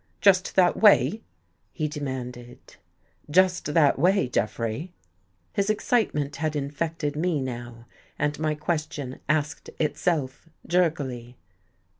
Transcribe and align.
Just 0.19 0.55
that 0.55 0.77
way?" 0.77 1.21
he 1.79 1.87
demanded." 1.87 2.77
Just 3.39 3.75
that 3.75 3.99
way, 3.99 4.27
Jeffrey." 4.27 4.93
His 5.53 5.69
excitement 5.69 6.37
had 6.37 6.55
in 6.55 6.71
fected 6.71 7.15
me 7.15 7.39
now, 7.39 7.85
and 8.17 8.39
my 8.39 8.55
question 8.55 9.19
asked 9.29 9.69
itself 9.77 10.49
jerkily. 10.65 11.37